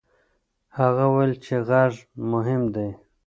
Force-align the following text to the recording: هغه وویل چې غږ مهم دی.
هغه 0.77 1.03
وویل 1.11 1.33
چې 1.45 1.55
غږ 1.69 1.93
مهم 2.31 2.61
دی. 2.75 2.89